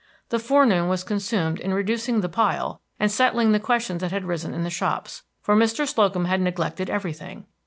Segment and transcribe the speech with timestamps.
[0.29, 4.51] The forenoon was consumed in reducing the pile and settling the questions that had risen
[4.51, 5.87] in the shops, for Mr.
[5.87, 7.45] Slocum had neglected everything.